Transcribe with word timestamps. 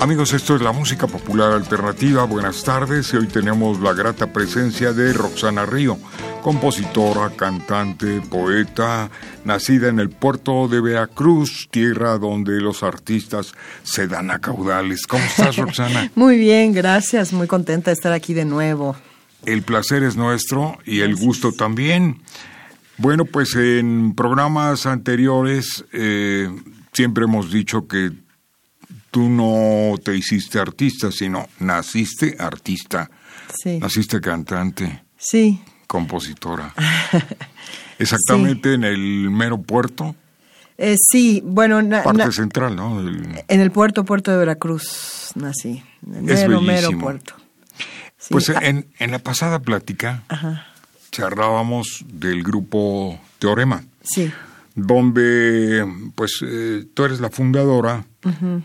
Amigos, 0.00 0.32
esto 0.32 0.56
es 0.56 0.62
la 0.62 0.72
música 0.72 1.06
popular 1.06 1.52
alternativa. 1.52 2.24
Buenas 2.24 2.64
tardes 2.64 3.12
y 3.12 3.18
hoy 3.18 3.26
tenemos 3.26 3.80
la 3.80 3.92
grata 3.92 4.32
presencia 4.32 4.94
de 4.94 5.12
Roxana 5.12 5.66
Río, 5.66 5.98
compositora, 6.40 7.28
cantante, 7.36 8.22
poeta, 8.22 9.10
nacida 9.44 9.88
en 9.88 10.00
el 10.00 10.08
puerto 10.08 10.68
de 10.68 10.80
Veracruz, 10.80 11.68
tierra 11.70 12.16
donde 12.16 12.62
los 12.62 12.82
artistas 12.82 13.52
se 13.82 14.08
dan 14.08 14.30
a 14.30 14.38
caudales. 14.38 15.06
¿Cómo 15.06 15.22
estás, 15.22 15.56
Roxana? 15.58 16.10
Muy 16.14 16.38
bien, 16.38 16.72
gracias. 16.72 17.34
Muy 17.34 17.46
contenta 17.46 17.90
de 17.90 17.94
estar 17.94 18.14
aquí 18.14 18.32
de 18.32 18.46
nuevo. 18.46 18.96
El 19.44 19.60
placer 19.60 20.02
es 20.02 20.16
nuestro 20.16 20.78
y 20.86 21.00
el 21.00 21.14
gusto 21.14 21.52
también. 21.52 22.22
Bueno, 22.96 23.26
pues 23.26 23.54
en 23.54 24.14
programas 24.14 24.86
anteriores 24.86 25.84
eh, 25.92 26.48
siempre 26.90 27.24
hemos 27.24 27.52
dicho 27.52 27.86
que 27.86 28.12
tú 29.10 29.28
no 29.28 29.96
te 30.02 30.16
hiciste 30.16 30.58
artista, 30.58 31.10
sino 31.12 31.48
naciste 31.58 32.36
artista. 32.38 33.10
Sí. 33.62 33.78
Naciste 33.78 34.20
cantante. 34.20 35.04
Sí. 35.16 35.60
Compositora. 35.86 36.72
Exactamente 37.98 38.74
en 38.74 38.84
el 38.84 39.30
mero 39.30 39.60
puerto. 39.60 40.14
Eh, 40.78 40.96
sí, 40.98 41.42
bueno. 41.44 41.82
Parte 42.02 42.32
central, 42.32 42.74
¿no? 42.74 43.00
En 43.00 43.60
el 43.60 43.70
puerto, 43.70 44.04
puerto 44.04 44.30
de 44.30 44.38
Veracruz, 44.38 45.32
nací. 45.34 45.82
En 46.06 46.28
el 46.28 46.30
es 46.30 46.48
mero, 46.48 46.60
mero 46.62 46.90
puerto. 46.98 47.34
Pues 48.30 48.48
en, 48.48 48.86
en, 48.98 49.10
la 49.10 49.18
pasada 49.18 49.58
plática 49.58 50.22
charlábamos 51.10 52.04
del 52.06 52.42
grupo 52.42 53.18
Teorema. 53.38 53.84
Sí 54.02 54.30
donde 54.74 55.86
pues 56.14 56.40
eh, 56.46 56.86
tú 56.94 57.04
eres 57.04 57.20
la 57.20 57.30
fundadora 57.30 58.04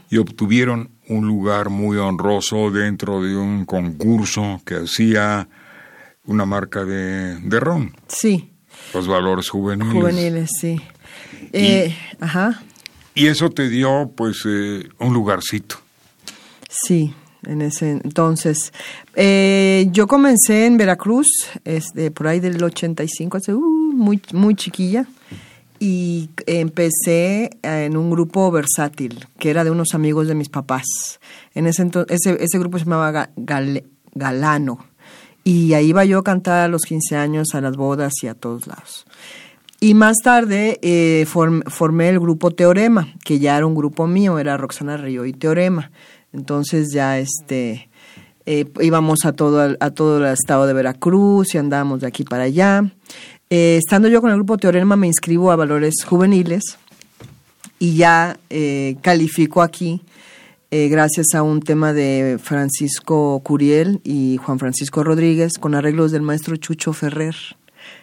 y 0.09 0.17
obtuvieron 0.17 0.91
un 1.07 1.27
lugar 1.27 1.69
muy 1.69 1.97
honroso 1.97 2.71
dentro 2.71 3.21
de 3.21 3.35
un 3.35 3.65
concurso 3.65 4.61
que 4.65 4.75
hacía 4.75 5.47
una 6.25 6.45
marca 6.45 6.83
de, 6.83 7.39
de 7.39 7.59
ron. 7.59 7.95
Sí. 8.07 8.51
Los 8.93 9.07
valores 9.07 9.49
juveniles. 9.49 9.93
Juveniles, 9.93 10.49
sí. 10.59 10.81
Eh, 11.53 11.95
ajá. 12.19 12.61
Y 13.13 13.27
eso 13.27 13.49
te 13.49 13.69
dio 13.69 14.11
pues 14.15 14.43
eh, 14.45 14.89
un 14.99 15.13
lugarcito. 15.13 15.77
Sí, 16.69 17.13
en 17.45 17.61
ese 17.61 17.91
entonces. 17.91 18.73
yo 19.15 20.07
comencé 20.07 20.65
en 20.65 20.77
Veracruz, 20.77 21.27
este, 21.63 22.11
por 22.11 22.27
ahí 22.27 22.41
del 22.41 22.61
85, 22.61 23.37
hace, 23.37 23.53
uh, 23.53 23.61
muy, 23.93 24.21
muy 24.33 24.55
chiquilla 24.55 25.07
y 25.79 26.29
empecé 26.45 27.49
en 27.61 27.97
un 27.97 28.09
grupo 28.09 28.51
versátil, 28.51 29.27
que 29.37 29.49
era 29.49 29.63
de 29.63 29.71
unos 29.71 29.93
amigos 29.93 30.27
de 30.27 30.35
mis 30.35 30.49
papás. 30.49 30.85
En 31.53 31.67
ese, 31.67 31.89
ese, 32.09 32.37
ese 32.43 32.59
grupo 32.59 32.77
se 32.77 32.85
llamaba 32.85 33.29
Galano. 34.13 34.79
Y 35.43 35.73
ahí 35.73 35.89
iba 35.89 36.05
yo 36.05 36.19
a 36.19 36.23
cantar 36.23 36.61
a 36.61 36.67
los 36.67 36.83
15 36.83 37.17
años, 37.17 37.49
a 37.53 37.61
las 37.61 37.77
bodas 37.77 38.13
y 38.23 38.27
a 38.27 38.33
todos 38.33 38.65
lados. 38.65 39.05
Y 39.79 39.93
más 39.93 40.17
tarde 40.23 40.79
eh, 40.81 41.25
formé 41.27 42.09
el 42.09 42.19
grupo 42.19 42.51
Teorema, 42.51 43.13
que 43.23 43.39
ya 43.39 43.57
era 43.57 43.65
un 43.65 43.75
grupo 43.75 44.07
mío, 44.07 44.39
era 44.39 44.57
Roxana 44.57 44.97
Río 44.97 45.25
y 45.25 45.33
Teorema. 45.33 45.91
Entonces 46.33 46.91
ya 46.91 47.19
este 47.19 47.89
eh, 48.47 48.65
íbamos 48.81 49.25
a 49.25 49.33
todo, 49.33 49.75
a 49.79 49.91
todo 49.91 50.17
el 50.17 50.31
estado 50.31 50.65
de 50.65 50.73
Veracruz 50.73 51.53
y 51.53 51.57
andábamos 51.57 52.01
de 52.01 52.07
aquí 52.07 52.23
para 52.23 52.43
allá. 52.43 52.91
Eh, 53.57 53.77
estando 53.77 54.09
yo 54.09 54.19
con 54.19 54.31
el 54.31 54.35
grupo 54.35 54.57
Teorema 54.57 54.97
me 54.97 55.07
inscribo 55.07 55.49
a 55.49 55.55
valores 55.55 56.03
juveniles 56.05 56.77
y 57.79 57.95
ya 57.95 58.37
eh, 58.49 58.97
califico 59.01 59.61
aquí 59.61 60.01
eh, 60.71 60.89
gracias 60.89 61.27
a 61.35 61.41
un 61.41 61.61
tema 61.61 61.93
de 61.93 62.37
Francisco 62.43 63.39
Curiel 63.45 64.01
y 64.03 64.35
Juan 64.43 64.59
Francisco 64.59 65.05
Rodríguez 65.05 65.53
con 65.57 65.73
arreglos 65.73 66.11
del 66.11 66.21
maestro 66.21 66.57
Chucho 66.57 66.91
Ferrer. 66.91 67.33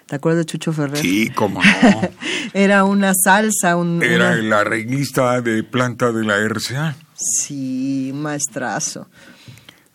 ¿Te 0.06 0.16
acuerdas 0.16 0.38
de 0.38 0.46
Chucho 0.46 0.72
Ferrer? 0.72 0.96
Sí, 0.96 1.28
cómo 1.28 1.60
no. 1.62 2.00
Era 2.54 2.84
una 2.84 3.12
salsa. 3.12 3.76
Un, 3.76 4.02
Era 4.02 4.32
el 4.32 4.50
arreglista 4.54 5.42
de 5.42 5.62
planta 5.64 6.12
de 6.12 6.24
la 6.24 6.38
RCA. 6.48 6.96
Sí, 7.14 8.10
maestrazo. 8.14 9.06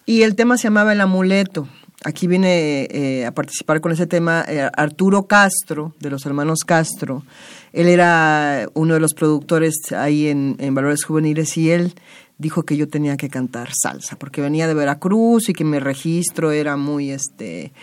Y 0.06 0.22
el 0.22 0.35
tema 0.35 0.56
se 0.57 0.66
llamaba 0.66 0.94
El 0.94 1.01
Amuleto. 1.01 1.68
Aquí 2.07 2.25
viene 2.25 2.88
eh, 2.90 3.25
a 3.25 3.34
participar 3.34 3.81
con 3.81 3.91
ese 3.91 4.07
tema 4.07 4.45
eh, 4.47 4.69
Arturo 4.78 5.28
Castro, 5.28 5.94
de 6.00 6.09
los 6.09 6.25
hermanos 6.25 6.59
Castro. 6.66 7.23
Él 7.73 7.90
era 7.90 8.69
uno 8.75 8.94
de 8.94 9.01
los 9.01 9.13
productores 9.13 9.91
ahí 9.91 10.28
en, 10.28 10.56
Valores 10.73 11.03
Juveniles 11.03 11.57
y 11.57 11.69
él 11.69 11.95
dijo 12.38 12.63
que 12.63 12.78
yo 12.78 12.88
tenía 12.88 13.18
que 13.18 13.28
cantar 13.28 13.72
salsa, 13.73 14.16
porque 14.16 14.40
venía 14.40 14.69
de 14.69 14.73
Veracruz 14.73 15.50
y 15.50 15.53
que 15.53 15.66
mi 15.66 15.79
registro 15.79 16.51
era 16.51 16.78
muy, 16.78 17.12
este, 17.12 17.73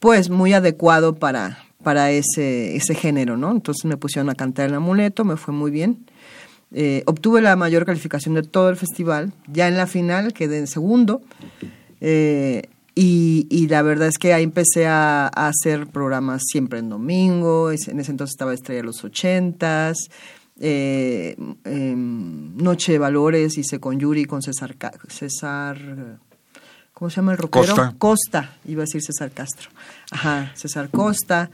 pues, 0.00 0.28
muy 0.28 0.54
adecuado 0.54 1.14
para, 1.14 1.64
para 1.84 2.10
ese, 2.10 2.74
ese 2.74 2.96
género, 2.96 3.36
¿no? 3.36 3.52
Entonces 3.52 3.84
me 3.84 3.96
pusieron 3.96 4.28
a 4.28 4.34
cantar 4.34 4.70
el 4.70 4.74
amuleto, 4.74 5.24
me 5.24 5.36
fue 5.36 5.54
muy 5.54 5.70
bien. 5.70 6.04
Eh, 6.72 7.04
obtuve 7.06 7.40
la 7.40 7.54
mayor 7.54 7.86
calificación 7.86 8.34
de 8.34 8.42
todo 8.42 8.70
el 8.70 8.76
festival. 8.76 9.32
Ya 9.46 9.68
en 9.68 9.76
la 9.76 9.86
final 9.86 10.32
quedé 10.32 10.58
en 10.58 10.66
segundo. 10.66 11.22
Y, 12.94 13.46
y, 13.48 13.68
la 13.68 13.80
verdad 13.80 14.08
es 14.08 14.18
que 14.18 14.34
ahí 14.34 14.42
empecé 14.42 14.86
a, 14.86 15.28
hacer 15.28 15.86
programas 15.86 16.42
siempre 16.46 16.78
en 16.78 16.90
domingo, 16.90 17.70
en 17.70 18.00
ese 18.00 18.10
entonces 18.10 18.34
estaba 18.34 18.52
Estrella 18.52 18.82
de 18.82 18.86
los 18.86 19.02
ochentas, 19.02 19.96
eh, 20.60 21.34
em, 21.64 22.54
Noche 22.56 22.92
de 22.92 22.98
Valores 22.98 23.56
hice 23.56 23.80
con 23.80 23.98
Yuri, 23.98 24.26
con 24.26 24.42
César, 24.42 24.76
César 25.08 25.78
¿cómo 26.92 27.08
se 27.08 27.16
llama 27.16 27.32
el 27.32 27.38
rockero? 27.38 27.66
Costa. 27.66 27.94
Costa, 27.96 28.56
iba 28.66 28.82
a 28.82 28.84
decir 28.84 29.02
César 29.02 29.30
Castro. 29.30 29.70
Ajá, 30.10 30.52
César 30.54 30.90
Costa. 30.90 31.50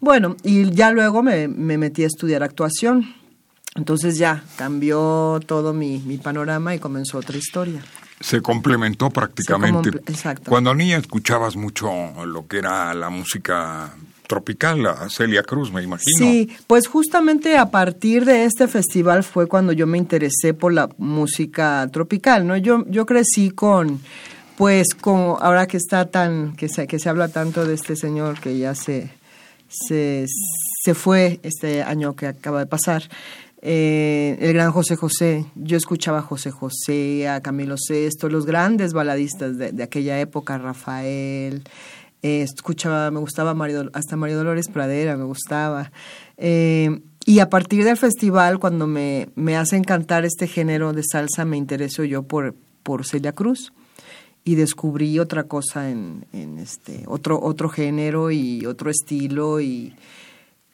Bueno, 0.00 0.36
y 0.42 0.72
ya 0.72 0.90
luego 0.90 1.22
me, 1.22 1.46
me 1.46 1.78
metí 1.78 2.02
a 2.02 2.08
estudiar 2.08 2.42
actuación. 2.42 3.14
Entonces 3.76 4.18
ya 4.18 4.44
cambió 4.56 5.40
todo 5.46 5.72
mi, 5.72 6.00
mi 6.00 6.18
panorama 6.18 6.74
y 6.74 6.80
comenzó 6.80 7.18
otra 7.18 7.38
historia 7.38 7.82
se 8.24 8.40
complementó 8.40 9.10
prácticamente. 9.10 9.90
exacto. 10.06 10.48
Cuando 10.48 10.74
niña 10.74 10.96
escuchabas 10.96 11.56
mucho 11.56 11.90
lo 12.24 12.46
que 12.46 12.58
era 12.58 12.94
la 12.94 13.10
música 13.10 13.94
tropical, 14.26 14.82
la 14.82 15.10
Celia 15.10 15.42
Cruz, 15.42 15.70
me 15.70 15.82
imagino. 15.82 16.16
Sí, 16.16 16.48
pues 16.66 16.86
justamente 16.86 17.58
a 17.58 17.70
partir 17.70 18.24
de 18.24 18.46
este 18.46 18.66
festival 18.66 19.24
fue 19.24 19.46
cuando 19.46 19.72
yo 19.72 19.86
me 19.86 19.98
interesé 19.98 20.54
por 20.54 20.72
la 20.72 20.88
música 20.96 21.86
tropical, 21.92 22.46
¿no? 22.46 22.56
Yo, 22.56 22.86
yo 22.88 23.04
crecí 23.04 23.50
con, 23.50 24.00
pues, 24.56 24.94
con, 24.98 25.36
ahora 25.40 25.66
que 25.66 25.76
está 25.76 26.06
tan, 26.06 26.56
que 26.56 26.70
se, 26.70 26.86
que 26.86 26.98
se 26.98 27.10
habla 27.10 27.28
tanto 27.28 27.66
de 27.66 27.74
este 27.74 27.94
señor 27.94 28.40
que 28.40 28.56
ya 28.56 28.74
se, 28.74 29.10
se, 29.68 30.24
se 30.82 30.94
fue 30.94 31.40
este 31.42 31.82
año 31.82 32.16
que 32.16 32.28
acaba 32.28 32.60
de 32.60 32.66
pasar, 32.66 33.02
eh, 33.66 34.36
el 34.40 34.52
gran 34.52 34.72
José 34.72 34.94
José. 34.94 35.46
Yo 35.54 35.78
escuchaba 35.78 36.18
a 36.18 36.22
José 36.22 36.50
José, 36.50 37.28
a 37.28 37.40
Camilo 37.40 37.76
Sesto, 37.78 38.28
los 38.28 38.44
grandes 38.44 38.92
baladistas 38.92 39.56
de, 39.56 39.82
aquella 39.82 40.20
época, 40.20 40.58
Rafael. 40.58 41.62
Eh, 42.22 42.42
escuchaba, 42.42 43.10
me 43.10 43.20
gustaba 43.20 43.54
Mario, 43.54 43.90
hasta 43.94 44.16
Mario 44.16 44.36
Dolores 44.36 44.68
Pradera, 44.68 45.16
me 45.16 45.24
gustaba. 45.24 45.92
Eh, 46.36 47.00
y 47.24 47.38
a 47.38 47.48
partir 47.48 47.84
del 47.84 47.96
festival, 47.96 48.58
cuando 48.58 48.86
me, 48.86 49.30
me 49.34 49.56
hacen 49.56 49.82
cantar 49.82 50.26
este 50.26 50.46
género 50.46 50.92
de 50.92 51.02
salsa, 51.02 51.46
me 51.46 51.56
interesó 51.56 52.04
yo 52.04 52.22
por, 52.22 52.54
por 52.82 53.06
Celia 53.06 53.32
Cruz 53.32 53.72
y 54.44 54.56
descubrí 54.56 55.18
otra 55.18 55.44
cosa 55.44 55.88
en, 55.88 56.26
en 56.34 56.58
este 56.58 57.04
otro 57.06 57.40
otro 57.40 57.70
género 57.70 58.30
y 58.30 58.66
otro 58.66 58.90
estilo 58.90 59.58
y 59.58 59.94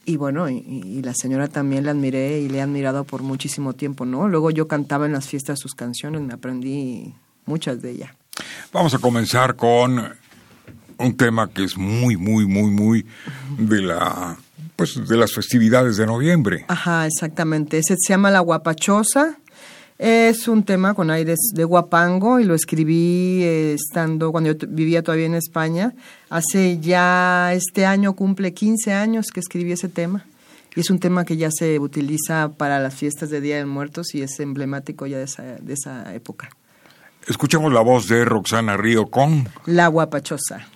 y 0.05 0.17
bueno, 0.17 0.49
y, 0.49 1.03
la 1.03 1.15
señora 1.15 1.49
también 1.49 1.85
la 1.85 1.93
admiré 1.93 2.41
y 2.41 2.49
le 2.49 2.59
he 2.59 2.63
admirado 2.63 3.05
por 3.05 3.23
muchísimo 3.23 3.75
tiempo, 3.75 4.05
¿no? 4.05 4.29
Luego 4.29 4.51
yo 4.51 4.67
cantaba 4.67 5.07
en 5.07 5.13
las 5.13 5.27
fiestas 5.27 5.59
sus 5.59 5.75
canciones, 5.75 6.23
me 6.23 6.35
aprendí 6.35 7.15
muchas 7.47 7.83
de 7.83 7.91
ellas. 7.91 8.11
Vamos 8.73 8.95
a 8.95 8.99
comenzar 8.99 9.57
con 9.57 10.03
un 10.99 11.17
tema 11.17 11.49
que 11.49 11.65
es 11.65 11.77
muy, 11.77 12.17
muy, 12.17 12.47
muy, 12.47 12.71
muy 12.71 13.07
de 13.59 13.83
la 13.83 14.37
pues 14.77 15.07
de 15.07 15.17
las 15.17 15.33
festividades 15.33 15.99
de 15.99 16.07
noviembre. 16.07 16.65
Ajá, 16.69 17.07
exactamente. 17.07 17.77
Ese 17.77 17.97
se 17.99 18.15
llama 18.15 18.31
La 18.31 18.41
Guapachosa. 18.41 19.37
Es 20.03 20.49
un 20.49 20.63
tema 20.63 20.95
con 20.95 21.11
aires 21.11 21.51
de 21.53 21.63
guapango 21.63 22.41
y 22.41 22.45
lo 22.45 22.55
escribí 22.55 23.43
eh, 23.43 23.75
estando 23.75 24.33
cuando 24.33 24.51
yo 24.51 24.67
vivía 24.67 25.03
todavía 25.03 25.27
en 25.27 25.35
España. 25.35 25.93
Hace 26.31 26.79
ya 26.81 27.53
este 27.53 27.85
año 27.85 28.15
cumple 28.15 28.55
15 28.55 28.95
años 28.95 29.27
que 29.27 29.41
escribí 29.41 29.73
ese 29.73 29.91
tema. 29.91 30.25
Y 30.75 30.81
es 30.81 30.89
un 30.89 31.01
tema 31.01 31.27
que 31.27 31.37
ya 31.37 31.51
se 31.51 31.79
utiliza 31.79 32.49
para 32.57 32.81
las 32.81 32.95
fiestas 32.95 33.29
de 33.29 33.43
Día 33.43 33.59
de 33.59 33.67
Muertos 33.67 34.15
y 34.15 34.23
es 34.23 34.41
emblemático 34.41 35.07
ya 35.07 35.19
de 35.19 35.25
esa, 35.25 35.43
de 35.43 35.75
esa 35.75 36.15
época. 36.15 36.49
Escuchamos 37.27 37.71
la 37.71 37.83
voz 37.83 38.09
de 38.09 38.25
Roxana 38.25 38.79
Río 38.79 39.11
con 39.11 39.51
La 39.67 39.89
Guapachosa. 39.89 40.67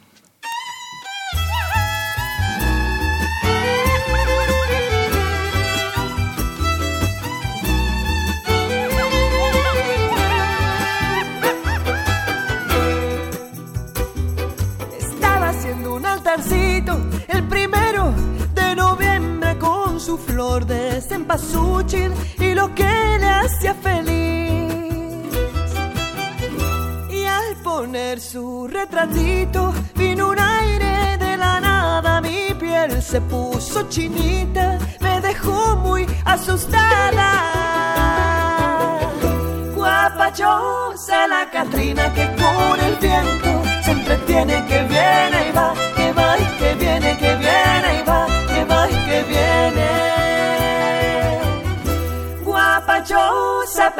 Y 21.37 22.55
lo 22.55 22.73
que 22.77 23.19
le 23.19 23.27
hacía 23.27 23.75
feliz. 23.75 24.73
Y 27.11 27.25
al 27.25 27.57
poner 27.65 28.21
su 28.21 28.69
retratito 28.69 29.75
vino 29.97 30.29
un 30.29 30.39
aire 30.39 31.17
de 31.19 31.37
la 31.37 31.61
nada, 31.61 32.21
mi 32.21 32.55
piel 32.55 33.03
se 33.03 33.21
puso 33.21 33.89
chinita, 33.89 34.79
me 35.01 35.21
dejó 35.21 35.77
muy 35.77 36.07
asustada. 36.25 37.31
Guapachosa 39.75 41.27
la 41.27 41.51
Catrina 41.51 42.15
que 42.15 42.27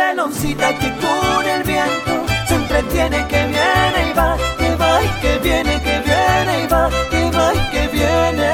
peloncita 0.09 0.69
que 0.79 0.91
con 1.05 1.45
el 1.55 1.63
viento 1.63 2.15
se 2.49 2.55
entretiene, 2.55 3.27
que 3.29 3.47
viene 3.55 4.11
y 4.11 4.13
va, 4.19 4.37
que 4.59 4.77
va 4.77 5.03
y 5.03 5.09
que 5.23 5.39
viene, 5.39 5.83
que 5.83 5.97
viene 6.09 6.65
y 6.65 6.67
va, 6.67 6.91
que 7.11 7.31
va 7.37 7.47
y 7.55 7.71
que 7.73 7.89
viene. 7.89 8.53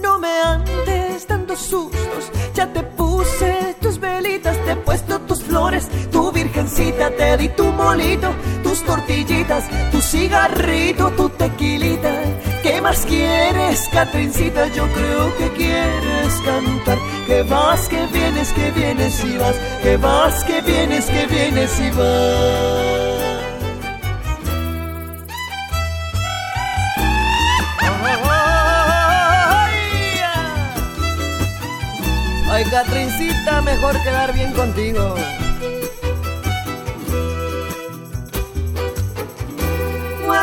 No 0.00 0.18
me 0.18 0.32
andes 0.54 1.26
dando 1.26 1.54
sustos, 1.56 2.24
ya 2.54 2.66
te 2.72 2.82
puse 2.82 3.76
tus 3.80 3.98
velitas, 3.98 4.56
te 4.64 4.72
he 4.72 4.76
puesto 4.76 5.20
tus 5.20 5.42
flores, 5.42 5.88
tu 6.10 6.32
virgencita, 6.32 7.10
te 7.10 7.36
di 7.36 7.48
tu 7.50 7.66
molito 7.72 8.34
tortillitas, 8.84 9.64
tu 9.90 10.00
cigarrito, 10.00 11.10
tu 11.12 11.28
tequilita. 11.30 12.12
¿Qué 12.64 12.80
más 12.80 13.04
quieres, 13.04 13.90
Catrincita? 13.92 14.68
Yo 14.68 14.90
creo 14.90 15.36
que 15.36 15.50
quieres 15.50 16.32
cantar. 16.46 16.96
Que 17.26 17.42
vas, 17.42 17.86
que 17.90 18.06
vienes, 18.06 18.54
que 18.54 18.70
vienes 18.70 19.22
y 19.22 19.36
vas. 19.36 19.54
Que 19.82 19.98
vas, 19.98 20.42
que 20.44 20.62
vienes, 20.62 21.04
que 21.04 21.26
vienes 21.26 21.78
y 21.78 21.90
vas. 21.90 23.04
Ay, 32.50 32.64
Catrincita, 32.70 33.60
mejor 33.60 34.02
quedar 34.02 34.32
bien 34.32 34.52
contigo. 34.54 35.16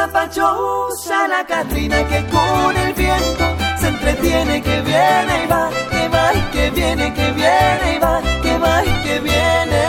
Guapachosa 0.01 1.27
la 1.27 1.45
Catrina 1.45 1.97
que 2.07 2.25
con 2.27 2.75
el 2.75 2.93
viento 2.93 3.45
se 3.79 3.87
entretiene, 3.89 4.61
que 4.63 4.81
viene 4.81 5.43
y 5.43 5.47
va, 5.47 5.69
que 5.91 6.07
va 6.07 6.33
y 6.33 6.41
que 6.51 6.71
viene, 6.71 7.13
que 7.13 7.31
viene 7.31 7.95
y 7.95 7.99
va, 7.99 8.19
que 8.41 8.57
va 8.57 8.83
y 8.83 9.03
que 9.03 9.19
viene. 9.19 9.83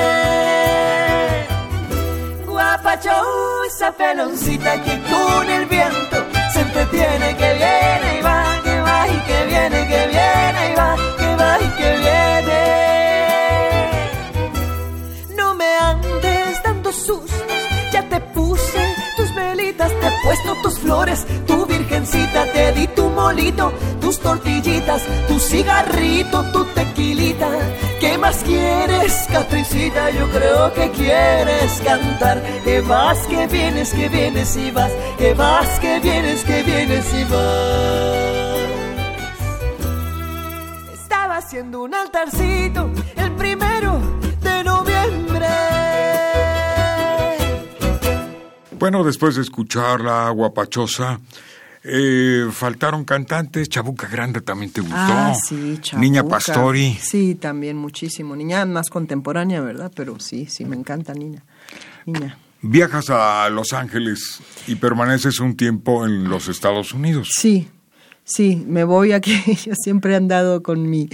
Guapachosa 2.47 3.93
peloncita 3.97 4.83
que 4.83 5.01
con 5.11 5.49
el 5.49 5.65
viento 5.67 6.27
se 6.53 6.61
entretiene, 6.61 7.35
que 7.37 7.55
viene 7.55 8.19
y 8.19 8.23
va, 8.23 8.61
que 8.63 8.81
va 8.81 9.09
y 9.09 9.17
que 9.27 9.47
viene, 9.47 9.89
que 9.89 10.07
viene 10.09 10.73
y 10.73 10.75
va, 10.77 11.22
tus 20.63 20.79
flores, 20.79 21.27
tu 21.47 21.67
virgencita, 21.67 22.45
te 22.53 22.73
di 22.73 22.87
tu 22.89 23.09
molito, 23.11 23.73
tus 24.01 24.19
tortillitas, 24.21 25.03
tu 25.29 25.39
cigarrito, 25.39 26.45
tu 26.53 26.65
tequilita. 26.67 27.49
¿Qué 28.01 28.17
más 28.19 28.37
quieres, 28.45 29.27
Catricita? 29.31 30.11
Yo 30.11 30.29
creo 30.31 30.73
que 30.75 30.91
quieres 30.91 31.83
cantar. 31.85 32.43
Que 32.65 32.81
vas, 32.81 33.19
que 33.27 33.47
vienes, 33.47 33.93
que 33.93 34.09
vienes 34.09 34.57
y 34.57 34.71
vas. 34.71 34.93
Que 35.19 35.35
vas, 35.35 35.79
que 35.81 36.01
vienes, 36.01 36.45
que 36.45 36.63
vienes 36.63 37.07
y 37.15 37.25
vas. 37.25 38.63
Estaba 40.95 41.37
haciendo 41.37 41.83
un 41.83 41.95
altarcito 41.95 42.91
el 43.17 43.33
primero 43.33 43.72
bueno, 48.83 49.05
después 49.05 49.37
de 49.37 49.43
escuchar 49.43 50.01
la 50.01 50.29
guapachosa, 50.31 51.21
eh, 51.85 52.49
faltaron 52.51 53.05
cantantes, 53.05 53.69
Chabuca 53.69 54.09
Grande 54.09 54.41
también 54.41 54.73
te 54.73 54.81
gustó. 54.81 54.97
Ah, 54.99 55.33
sí, 55.41 55.79
Chabuca. 55.81 56.01
Niña 56.01 56.25
Pastori. 56.25 56.99
Sí, 57.01 57.37
también 57.37 57.77
muchísimo. 57.77 58.35
Niña 58.35 58.67
más 58.67 58.91
contemporánea, 58.91 59.61
¿verdad? 59.61 59.93
Pero 59.95 60.19
sí, 60.19 60.47
sí, 60.47 60.65
me 60.65 60.75
encanta 60.75 61.15
Niña. 61.15 61.45
Niña. 62.07 62.37
Viajas 62.61 63.09
a 63.11 63.49
Los 63.51 63.73
Ángeles 63.73 64.41
y 64.67 64.75
permaneces 64.75 65.39
un 65.39 65.57
tiempo 65.57 66.05
en 66.05 66.29
los 66.29 66.49
Estados 66.49 66.93
Unidos. 66.93 67.29
Sí, 67.39 67.69
sí, 68.25 68.65
me 68.67 68.83
voy 68.83 69.13
aquí. 69.13 69.41
Yo 69.65 69.75
siempre 69.77 70.15
he 70.15 70.17
andado 70.17 70.65
con 70.65 70.91
mi 70.91 71.09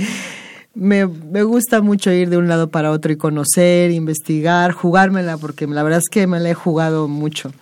me, 0.79 1.07
me, 1.07 1.43
gusta 1.43 1.81
mucho 1.81 2.13
ir 2.13 2.31
de 2.31 2.37
un 2.37 2.49
lado 2.49 2.69
para 2.69 2.93
otro 2.93 3.13
y 3.13 3.17
conocer, 3.17 3.91
investigar, 3.91 4.73
jugármela, 4.73 5.37
porque 5.37 5.67
la 5.67 5.83
verdad 5.83 5.99
es 5.99 6.09
que 6.09 6.27
me 6.27 6.39
la 6.39 6.51
he 6.51 6.55
jugado 6.55 7.09
mucho. 7.09 7.53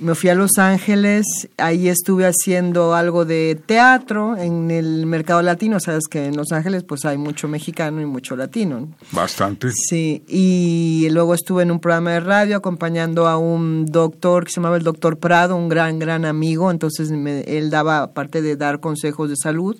Me 0.00 0.14
fui 0.14 0.30
a 0.30 0.34
Los 0.34 0.58
Ángeles, 0.58 1.48
ahí 1.56 1.88
estuve 1.88 2.24
haciendo 2.24 2.94
algo 2.94 3.24
de 3.24 3.60
teatro 3.66 4.36
en 4.36 4.70
el 4.70 5.06
mercado 5.06 5.42
latino, 5.42 5.80
sabes 5.80 6.04
que 6.08 6.26
en 6.26 6.36
Los 6.36 6.52
Ángeles 6.52 6.84
pues 6.84 7.04
hay 7.04 7.18
mucho 7.18 7.48
mexicano 7.48 8.00
y 8.00 8.06
mucho 8.06 8.36
latino. 8.36 8.88
Bastante. 9.10 9.72
Sí, 9.72 10.22
y 10.28 11.08
luego 11.10 11.34
estuve 11.34 11.64
en 11.64 11.72
un 11.72 11.80
programa 11.80 12.12
de 12.12 12.20
radio 12.20 12.56
acompañando 12.56 13.26
a 13.26 13.38
un 13.38 13.86
doctor 13.86 14.44
que 14.44 14.50
se 14.50 14.56
llamaba 14.56 14.76
el 14.76 14.84
doctor 14.84 15.18
Prado, 15.18 15.56
un 15.56 15.68
gran, 15.68 15.98
gran 15.98 16.24
amigo, 16.24 16.70
entonces 16.70 17.10
él 17.10 17.70
daba, 17.70 18.02
aparte 18.02 18.40
de 18.40 18.56
dar 18.56 18.78
consejos 18.78 19.30
de 19.30 19.36
salud, 19.36 19.76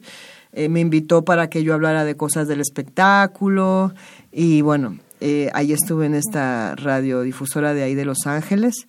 eh, 0.53 0.69
me 0.69 0.81
invitó 0.81 1.25
para 1.25 1.51
que 1.51 1.63
yo 1.63 1.75
hablara 1.75 2.05
de 2.05 2.17
cosas 2.17 2.49
del 2.49 2.61
espectáculo 2.61 3.93
y 4.33 4.63
bueno, 4.63 4.99
eh, 5.21 5.51
ahí 5.53 5.73
estuve 5.73 6.07
en 6.07 6.15
esta 6.15 6.75
radiodifusora 6.77 7.75
de 7.75 7.83
ahí 7.83 7.95
de 7.95 8.05
Los 8.05 8.27
Ángeles. 8.27 8.87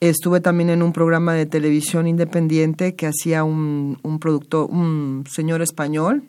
Estuve 0.00 0.40
también 0.40 0.70
en 0.70 0.82
un 0.82 0.92
programa 0.92 1.34
de 1.34 1.46
televisión 1.46 2.06
independiente 2.06 2.94
que 2.94 3.06
hacía 3.06 3.44
un, 3.44 3.98
un 4.02 4.18
productor, 4.18 4.70
un 4.70 5.24
señor 5.30 5.62
español, 5.62 6.24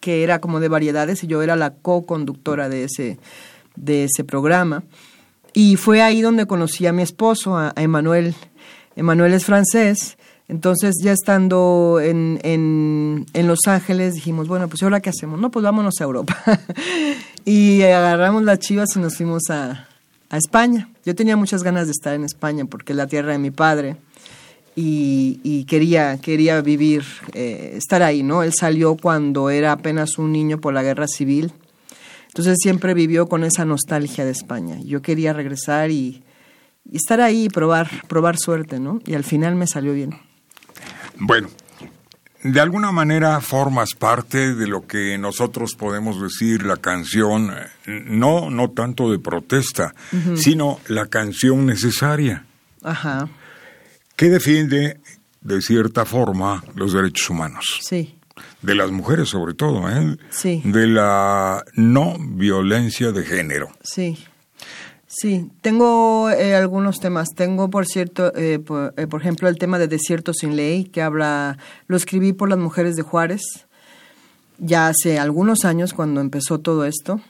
que 0.00 0.22
era 0.22 0.40
como 0.40 0.60
de 0.60 0.68
variedades 0.68 1.24
y 1.24 1.26
yo 1.26 1.42
era 1.42 1.56
la 1.56 1.70
co-conductora 1.70 2.68
de 2.68 2.84
ese, 2.84 3.18
de 3.76 4.04
ese 4.04 4.24
programa. 4.24 4.84
Y 5.52 5.76
fue 5.76 6.02
ahí 6.02 6.20
donde 6.20 6.46
conocí 6.46 6.86
a 6.86 6.92
mi 6.92 7.02
esposo, 7.02 7.56
a, 7.56 7.72
a 7.74 7.82
Emanuel. 7.82 8.34
Emanuel 8.94 9.32
es 9.32 9.44
francés 9.44 10.18
entonces, 10.48 10.94
ya 11.02 11.12
estando 11.12 11.98
en, 12.00 12.38
en, 12.44 13.26
en, 13.32 13.48
Los 13.48 13.60
Ángeles, 13.66 14.14
dijimos, 14.14 14.46
bueno, 14.46 14.68
pues 14.68 14.80
ahora 14.82 15.00
qué 15.00 15.10
hacemos? 15.10 15.40
No, 15.40 15.50
pues 15.50 15.64
vámonos 15.64 15.94
a 16.00 16.04
Europa. 16.04 16.36
y 17.44 17.82
agarramos 17.82 18.44
las 18.44 18.60
chivas 18.60 18.90
y 18.94 19.00
nos 19.00 19.16
fuimos 19.16 19.50
a, 19.50 19.88
a, 20.30 20.36
España. 20.36 20.88
Yo 21.04 21.16
tenía 21.16 21.36
muchas 21.36 21.64
ganas 21.64 21.86
de 21.86 21.92
estar 21.92 22.14
en 22.14 22.22
España 22.22 22.64
porque 22.64 22.92
es 22.92 22.96
la 22.96 23.08
tierra 23.08 23.32
de 23.32 23.38
mi 23.38 23.50
padre 23.50 23.96
y, 24.76 25.40
y 25.42 25.64
quería, 25.64 26.18
quería 26.18 26.60
vivir, 26.60 27.02
eh, 27.32 27.72
estar 27.76 28.04
ahí, 28.04 28.22
¿no? 28.22 28.44
Él 28.44 28.52
salió 28.54 28.96
cuando 28.96 29.50
era 29.50 29.72
apenas 29.72 30.16
un 30.16 30.30
niño 30.30 30.60
por 30.60 30.72
la 30.74 30.84
guerra 30.84 31.08
civil. 31.08 31.52
Entonces 32.28 32.58
siempre 32.62 32.94
vivió 32.94 33.26
con 33.26 33.42
esa 33.42 33.64
nostalgia 33.64 34.24
de 34.24 34.30
España. 34.30 34.78
Yo 34.84 35.02
quería 35.02 35.32
regresar 35.32 35.90
y, 35.90 36.22
y 36.88 36.96
estar 36.96 37.20
ahí 37.20 37.46
y 37.46 37.48
probar, 37.48 37.90
probar 38.06 38.36
suerte, 38.38 38.78
¿no? 38.78 39.00
Y 39.06 39.14
al 39.14 39.24
final 39.24 39.56
me 39.56 39.66
salió 39.66 39.92
bien. 39.92 40.25
Bueno, 41.18 41.48
de 42.42 42.60
alguna 42.60 42.92
manera 42.92 43.40
formas 43.40 43.94
parte 43.94 44.54
de 44.54 44.66
lo 44.66 44.86
que 44.86 45.18
nosotros 45.18 45.74
podemos 45.74 46.20
decir 46.20 46.64
la 46.64 46.76
canción, 46.76 47.52
no, 47.86 48.50
no 48.50 48.70
tanto 48.70 49.10
de 49.10 49.18
protesta, 49.18 49.94
sino 50.36 50.80
la 50.88 51.06
canción 51.06 51.66
necesaria. 51.66 52.44
Ajá. 52.82 53.28
Que 54.14 54.30
defiende, 54.30 55.00
de 55.40 55.60
cierta 55.60 56.04
forma, 56.04 56.62
los 56.74 56.92
derechos 56.92 57.30
humanos. 57.30 57.80
Sí. 57.82 58.18
De 58.62 58.74
las 58.74 58.90
mujeres 58.90 59.28
sobre 59.30 59.54
todo, 59.54 59.90
¿eh? 59.90 60.16
Sí. 60.30 60.62
De 60.64 60.86
la 60.86 61.64
no 61.74 62.16
violencia 62.18 63.12
de 63.12 63.24
género. 63.24 63.70
Sí. 63.82 64.24
Sí, 65.08 65.50
tengo 65.60 66.30
eh, 66.30 66.56
algunos 66.56 66.98
temas. 66.98 67.28
Tengo, 67.34 67.70
por 67.70 67.86
cierto, 67.86 68.34
eh, 68.34 68.54
eh, 68.54 69.06
por, 69.06 69.20
ejemplo, 69.20 69.48
el 69.48 69.58
tema 69.58 69.78
de 69.78 69.86
Desierto 69.86 70.32
sin 70.34 70.56
Ley, 70.56 70.84
que 70.84 71.00
habla, 71.00 71.58
lo 71.86 71.96
escribí 71.96 72.32
por 72.32 72.48
las 72.48 72.58
mujeres 72.58 72.96
de 72.96 73.02
Juárez, 73.02 73.42
ya 74.58 74.88
hace 74.88 75.18
algunos 75.18 75.64
años 75.64 75.92
cuando 75.92 76.20
empezó 76.20 76.58
todo 76.58 76.84
esto. 76.84 77.20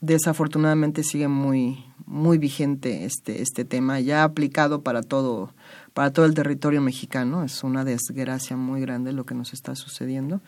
Desafortunadamente 0.00 1.02
sigue 1.02 1.26
muy, 1.26 1.84
muy 2.06 2.38
vigente 2.38 3.04
este, 3.06 3.42
este 3.42 3.64
tema, 3.64 3.98
ya 3.98 4.22
aplicado 4.22 4.82
para 4.82 5.02
todo, 5.02 5.52
para 5.94 6.12
todo 6.12 6.26
el 6.26 6.34
territorio 6.34 6.80
mexicano. 6.80 7.42
Es 7.42 7.64
una 7.64 7.84
desgracia 7.84 8.56
muy 8.56 8.80
grande 8.82 9.12
lo 9.12 9.24
que 9.24 9.34
nos 9.34 9.52
está 9.52 9.74
sucediendo, 9.74 10.42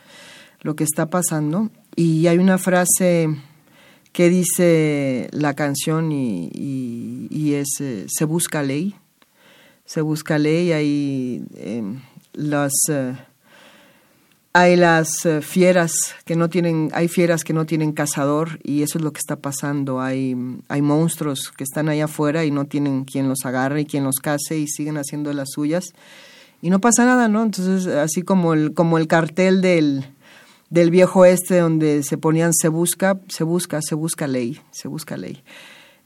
lo 0.60 0.76
que 0.76 0.84
está 0.84 1.10
pasando. 1.10 1.70
Y 1.96 2.28
hay 2.28 2.38
una 2.38 2.58
frase 2.58 3.36
qué 4.12 4.28
dice 4.28 5.28
la 5.32 5.54
canción 5.54 6.12
y, 6.12 6.50
y, 7.30 7.54
es 7.54 7.80
eh, 7.80 8.06
se 8.08 8.24
busca 8.24 8.62
ley 8.62 8.94
se 9.84 10.00
busca 10.00 10.38
ley 10.38 10.72
hay 10.72 11.44
em, 11.56 12.00
las 12.32 12.72
eh, 12.90 13.14
hay 14.52 14.76
las 14.76 15.24
eh, 15.24 15.40
fieras 15.40 16.14
que 16.24 16.34
no 16.34 16.48
tienen 16.48 16.90
hay 16.92 17.08
fieras 17.08 17.44
que 17.44 17.52
no 17.52 17.64
tienen 17.66 17.92
cazador 17.92 18.58
y 18.64 18.82
eso 18.82 18.98
es 18.98 19.04
lo 19.04 19.12
que 19.12 19.20
está 19.20 19.36
pasando. 19.36 20.00
Hay 20.00 20.34
hay 20.68 20.82
monstruos 20.82 21.52
que 21.56 21.64
están 21.64 21.88
allá 21.88 22.06
afuera 22.06 22.44
y 22.44 22.50
no 22.50 22.64
tienen 22.64 23.04
quien 23.04 23.28
los 23.28 23.44
agarre 23.44 23.82
y 23.82 23.86
quien 23.86 24.04
los 24.04 24.16
case 24.16 24.58
y 24.58 24.66
siguen 24.66 24.96
haciendo 24.96 25.32
las 25.32 25.50
suyas. 25.52 25.92
Y 26.60 26.70
no 26.70 26.80
pasa 26.80 27.04
nada 27.04 27.28
no 27.28 27.44
entonces 27.44 27.86
así 27.86 28.22
como 28.22 28.52
el 28.52 28.74
como 28.74 28.98
el 28.98 29.06
cartel 29.06 29.60
del 29.60 30.06
del 30.70 30.90
viejo 30.90 31.24
este 31.24 31.58
donde 31.58 32.02
se 32.02 32.18
ponían 32.18 32.52
se 32.52 32.68
busca, 32.68 33.18
se 33.28 33.44
busca, 33.44 33.80
se 33.82 33.94
busca 33.94 34.26
ley, 34.26 34.60
se 34.70 34.88
busca 34.88 35.16
ley. 35.16 35.42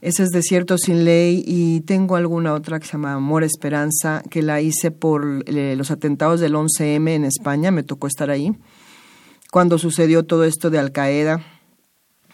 Ese 0.01 0.23
es 0.23 0.29
Desierto 0.29 0.77
sin 0.77 1.05
ley 1.05 1.43
y 1.47 1.79
tengo 1.81 2.17
alguna 2.17 2.53
otra 2.53 2.79
que 2.79 2.85
se 2.85 2.93
llama 2.93 3.13
Amor 3.13 3.43
Esperanza, 3.43 4.21
que 4.29 4.41
la 4.41 4.59
hice 4.59 4.91
por 4.91 5.43
eh, 5.45 5.75
los 5.77 5.91
atentados 5.91 6.41
del 6.41 6.55
11M 6.55 7.09
en 7.09 7.23
España, 7.23 7.71
me 7.71 7.83
tocó 7.83 8.07
estar 8.07 8.29
ahí. 8.29 8.53
Cuando 9.49 9.77
sucedió 9.77 10.25
todo 10.25 10.43
esto 10.43 10.69
de 10.69 10.79
Al 10.79 10.91
Qaeda, 10.91 11.41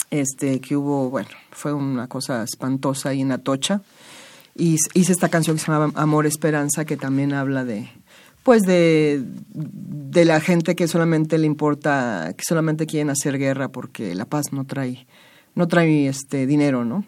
este, 0.09 0.59
que 0.61 0.75
hubo, 0.75 1.11
bueno, 1.11 1.29
fue 1.51 1.73
una 1.73 2.07
cosa 2.07 2.43
espantosa 2.43 3.09
ahí 3.09 3.21
en 3.21 3.31
Atocha. 3.31 3.81
Y 4.55 4.77
hice 4.93 5.11
esta 5.11 5.29
canción 5.29 5.55
que 5.55 5.63
se 5.63 5.71
llama 5.71 5.91
Amor 5.95 6.25
Esperanza, 6.25 6.85
que 6.85 6.97
también 6.97 7.33
habla 7.33 7.65
de, 7.65 7.91
pues 8.43 8.63
de, 8.63 9.23
de 9.53 10.25
la 10.25 10.39
gente 10.41 10.75
que 10.75 10.87
solamente 10.87 11.37
le 11.37 11.45
importa, 11.45 12.33
que 12.37 12.43
solamente 12.43 12.85
quieren 12.85 13.09
hacer 13.09 13.37
guerra 13.37 13.69
porque 13.69 14.15
la 14.15 14.25
paz 14.25 14.51
no 14.51 14.65
trae, 14.65 15.07
no 15.55 15.67
trae 15.67 16.07
este 16.07 16.45
dinero, 16.47 16.85
¿no? 16.85 17.05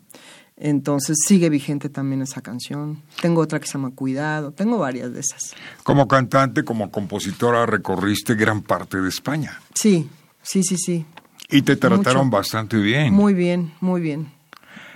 Entonces 0.57 1.17
sigue 1.25 1.49
vigente 1.49 1.89
también 1.89 2.21
esa 2.21 2.41
canción. 2.41 3.01
Tengo 3.19 3.41
otra 3.41 3.59
que 3.59 3.65
se 3.65 3.73
llama 3.73 3.89
Cuidado, 3.95 4.51
tengo 4.51 4.77
varias 4.77 5.11
de 5.11 5.21
esas. 5.21 5.55
Como 5.83 6.07
cantante, 6.07 6.63
como 6.63 6.91
compositora, 6.91 7.65
recorriste 7.65 8.35
gran 8.35 8.61
parte 8.61 9.01
de 9.01 9.09
España. 9.09 9.59
Sí, 9.73 10.07
sí, 10.43 10.61
sí, 10.63 10.77
sí. 10.77 11.05
Y 11.49 11.63
te 11.63 11.75
trataron 11.75 12.29
bastante 12.29 12.77
bien. 12.77 13.11
Muy 13.11 13.33
bien, 13.33 13.73
muy 13.81 14.01
bien, 14.01 14.31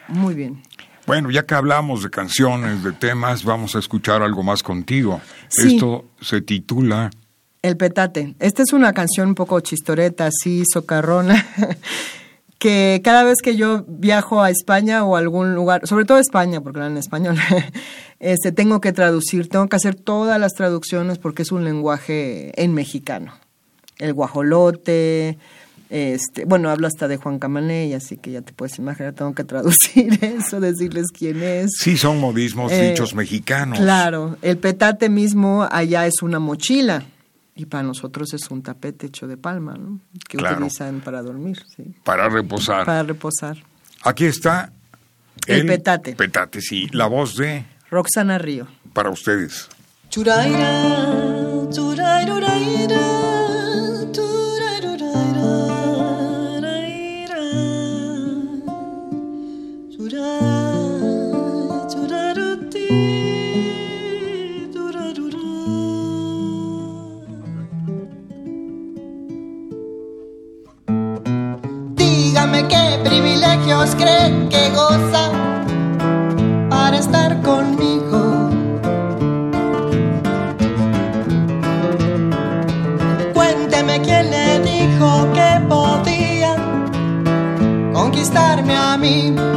muy 0.08 0.36
bien. 0.36 0.62
Bueno, 1.06 1.30
ya 1.30 1.46
que 1.46 1.54
hablamos 1.54 2.02
de 2.02 2.10
canciones, 2.10 2.84
de 2.84 2.92
temas, 2.92 3.44
vamos 3.44 3.76
a 3.76 3.80
escuchar 3.80 4.24
algo 4.24 4.42
más 4.42 4.64
contigo. 4.64 5.22
Esto 5.56 6.06
se 6.20 6.42
titula... 6.42 7.12
El 7.62 7.78
petate. 7.78 8.36
Esta 8.40 8.64
es 8.64 8.74
una 8.74 8.94
canción 8.94 9.30
un 9.30 9.36
poco 9.36 9.60
chistoreta, 9.60 10.28
así, 10.28 10.64
socarrona, 10.72 11.48
que 12.60 13.02
cada 13.04 13.24
vez 13.24 13.38
que 13.44 13.56
yo 13.56 13.86
viajo 13.88 14.42
a 14.42 14.52
España 14.52 15.04
o 15.04 15.16
a 15.16 15.20
algún 15.20 15.56
lugar, 15.56 15.88
sobre 15.88 16.06
todo 16.06 16.18
a 16.18 16.22
España, 16.22 16.62
porque 16.62 16.80
hablan 16.80 16.94
en 16.94 16.98
español, 17.00 17.38
este, 18.20 18.52
tengo 18.52 18.82
que 18.82 18.92
traducir, 18.92 19.50
tengo 19.50 19.68
que 19.68 19.76
hacer 19.76 19.96
todas 19.96 20.40
las 20.40 20.54
traducciones 20.54 21.18
porque 21.18 21.42
es 21.42 21.52
un 21.52 21.64
lenguaje 21.64 22.52
en 22.62 22.74
mexicano. 22.74 23.34
El 23.98 24.14
guajolote, 24.14 25.40
este, 25.90 26.46
bueno, 26.46 26.70
hablo 26.70 26.88
hasta 26.88 27.08
de 27.08 27.18
Juan 27.18 27.40
Camaney, 27.40 27.94
así 27.94 28.18
que 28.18 28.32
ya 28.32 28.42
te 28.42 28.54
puedes 28.54 28.78
imaginar, 28.80 29.14
tengo 29.14 29.34
que 29.34 29.44
traducir 29.44 30.18
eso, 30.24 30.60
decirles 30.60 31.08
quién 31.18 31.42
es. 31.44 31.72
Sí, 31.78 31.98
son 31.98 32.20
modismos 32.20 32.72
eh, 32.72 32.90
dichos 32.90 33.14
mexicanos. 33.14 33.80
Claro, 33.80 34.38
el 34.42 34.58
petate 34.58 35.10
mismo 35.10 35.68
allá 35.72 36.08
es 36.08 36.22
una 36.22 36.40
mochila 36.40 37.06
y 37.56 37.66
para 37.66 37.84
nosotros 37.84 38.34
es 38.34 38.50
un 38.52 38.62
tapete 38.62 39.08
hecho 39.08 39.28
de 39.28 39.38
palma, 39.38 39.76
¿no? 39.76 40.00
Que 40.28 40.38
utilizan 40.38 41.02
para 41.02 41.22
dormir, 41.22 41.64
sí. 41.76 41.96
Para 42.04 42.28
reposar. 42.28 42.86
Para 42.86 43.04
reposar. 43.04 43.58
Aquí 44.04 44.26
está 44.26 44.74
el, 45.48 45.66
petate. 45.66 46.16
Petate, 46.16 46.62
sí. 46.62 46.88
La 46.92 47.08
voz 47.08 47.36
de 47.38 47.66
Roxana 47.90 48.38
Río. 48.38 48.68
Para 48.94 49.10
ustedes. 49.10 49.70
Churaira, 50.10 51.70
churaira, 51.72 52.95
Dígame 72.46 72.68
qué 72.68 73.00
privilegios 73.04 73.96
cree 73.96 74.48
que 74.50 74.70
goza 74.70 75.32
para 76.70 76.96
estar 77.00 77.42
conmigo. 77.42 78.52
Cuénteme 83.34 84.00
quién 84.02 84.30
le 84.30 84.60
dijo 84.60 85.28
que 85.34 85.60
podía 85.68 86.56
conquistarme 87.94 88.76
a 88.76 88.96
mí. 88.96 89.55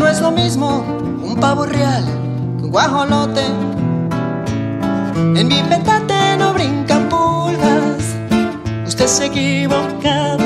No 0.00 0.08
es 0.08 0.18
lo 0.22 0.30
mismo 0.30 0.82
un 1.22 1.36
pavo 1.38 1.66
real 1.66 2.02
que 2.58 2.64
un 2.64 2.70
guajolote. 2.70 3.44
En 5.38 5.46
mi 5.46 5.62
petate 5.68 6.38
no 6.38 6.54
brincan 6.54 7.10
pulgas, 7.10 8.02
usted 8.86 9.06
se 9.06 9.26
equivoca, 9.26 10.38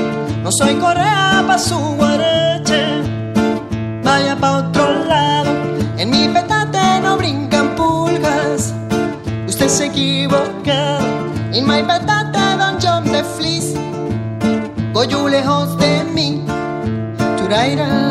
no 0.43 0.51
soy 0.51 0.75
correa 0.75 1.45
para 1.47 1.59
su 1.59 1.79
guareche 1.79 2.85
vaya 4.03 4.35
pa' 4.35 4.59
otro 4.59 5.05
lado. 5.05 5.53
En 5.99 6.11
mi 6.11 6.27
petate 6.29 7.01
no 7.01 7.17
brincan 7.17 7.77
pulgas, 7.77 8.75
usted 9.47 9.69
se 9.69 9.87
equivoca. 9.87 10.99
En 11.53 11.65
mi 11.69 11.81
petate 11.85 12.45
jump 12.83 13.07
the 13.13 13.23
fleece, 13.37 13.75
goyu 14.93 15.29
lejos 15.29 15.79
de 15.79 16.05
mí. 16.13 16.43
Turaira, 17.39 18.04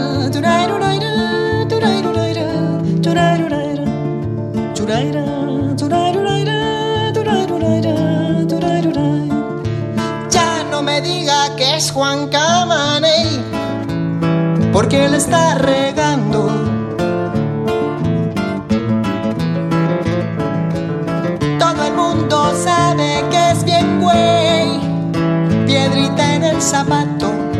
es 11.75 11.91
Juan 11.91 12.27
Camaney, 12.27 13.41
porque 14.71 15.05
él 15.05 15.15
está 15.15 15.55
regando. 15.55 16.47
Todo 21.57 21.83
el 21.87 21.93
mundo 21.95 22.53
sabe 22.63 23.23
que 23.31 23.51
es 23.51 23.63
bien 23.63 24.01
güey, 24.01 25.65
piedrita 25.65 26.35
en 26.35 26.43
el 26.43 26.61
zapato. 26.61 27.52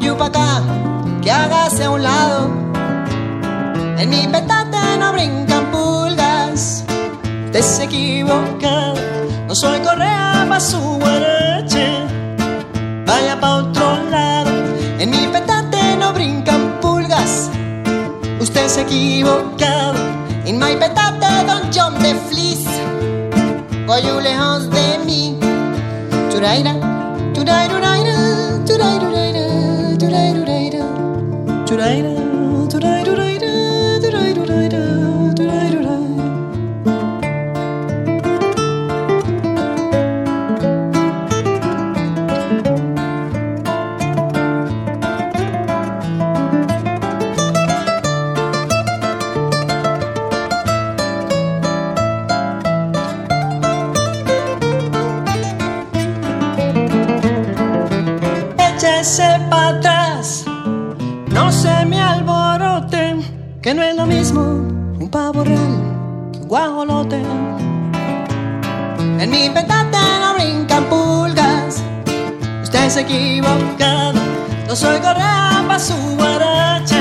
Con 0.00 0.22
acá 0.22 0.62
que 1.22 1.30
hágase 1.30 1.84
a 1.84 1.90
un 1.90 2.02
lado. 2.02 2.50
En 3.98 4.10
mi 4.10 4.26
petate 4.28 4.96
no 4.98 5.12
brincan 5.12 5.70
pulgas, 5.72 6.84
usted 7.46 7.62
se 7.62 7.84
equivoca, 7.84 8.94
no 9.46 9.54
soy 9.54 9.80
correa 9.80 10.46
para 10.48 10.60
su 10.60 10.78
guarache 10.78 12.06
vaya 13.06 13.40
pa' 13.40 13.56
otro 13.56 13.98
lado. 14.10 14.50
En 14.98 15.10
mi 15.10 15.26
petate 15.26 15.96
no 15.96 16.12
brincan 16.12 16.78
pulgas, 16.80 17.50
usted 18.40 18.68
se 18.68 18.80
ha 18.80 18.82
equivocado. 18.84 19.98
En 20.44 20.58
mi 20.58 20.76
petate 20.76 21.30
don 21.46 21.62
John 21.74 21.98
de 22.02 22.14
Fleece, 22.28 22.70
voy 23.86 24.02
lejos 24.22 24.70
de 24.70 24.98
mí. 25.04 25.36
Turaira, 26.30 26.74
turaira, 27.34 27.74
turaira, 28.66 29.07
night. 31.88 32.17
tocado. 73.58 74.20
No 74.66 74.76
soy 74.76 74.98
correa 75.00 75.64
pa' 75.68 75.78
su 75.78 75.94
guaracha. 76.16 76.97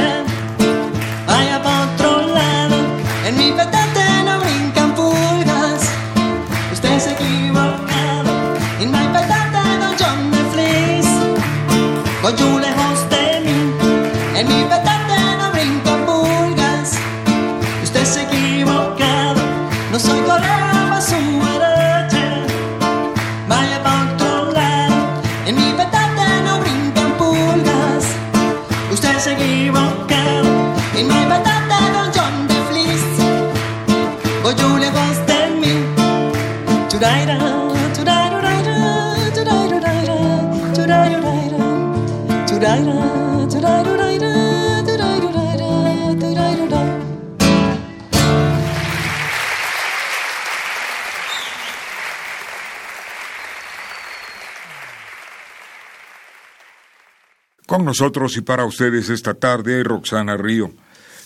Con 57.67 57.83
nosotros 57.85 58.35
y 58.37 58.41
para 58.41 58.65
ustedes 58.65 59.09
esta 59.09 59.33
tarde, 59.35 59.83
Roxana 59.83 60.37
Río. 60.37 60.71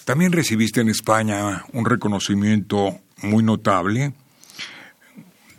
También 0.05 0.31
recibiste 0.31 0.81
en 0.81 0.89
España 0.89 1.63
un 1.71 1.85
reconocimiento 1.85 2.99
muy 3.21 3.43
notable 3.43 4.13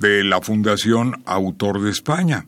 de 0.00 0.24
la 0.24 0.40
Fundación 0.40 1.22
Autor 1.24 1.80
de 1.80 1.90
España, 1.90 2.46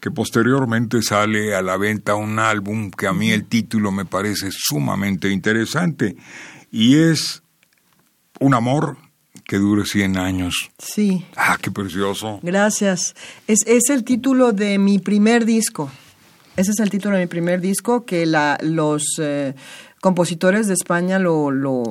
que 0.00 0.10
posteriormente 0.10 1.00
sale 1.02 1.54
a 1.54 1.62
la 1.62 1.76
venta 1.76 2.16
un 2.16 2.40
álbum 2.40 2.90
que 2.90 3.06
a 3.06 3.12
mí 3.12 3.30
el 3.30 3.44
título 3.46 3.92
me 3.92 4.04
parece 4.04 4.48
sumamente 4.50 5.30
interesante 5.30 6.16
y 6.72 6.96
es 6.96 7.42
Un 8.40 8.52
amor 8.54 8.98
que 9.44 9.56
dure 9.58 9.84
100 9.86 10.18
años. 10.18 10.70
Sí, 10.78 11.24
Ah, 11.36 11.56
qué 11.62 11.70
precioso. 11.70 12.40
gracias. 12.42 13.14
Es, 13.46 13.60
es 13.66 13.88
el 13.90 14.02
título 14.02 14.50
de 14.52 14.76
mi 14.78 14.98
primer 14.98 15.44
disco. 15.46 15.90
Ese 16.56 16.70
es 16.70 16.80
el 16.80 16.88
título 16.90 17.16
de 17.16 17.22
mi 17.22 17.26
primer 17.26 17.60
disco 17.60 18.04
que 18.06 18.24
la, 18.24 18.58
los 18.62 19.02
eh, 19.18 19.54
compositores 20.00 20.66
de 20.68 20.74
España 20.74 21.18
lo, 21.18 21.50
lo, 21.50 21.84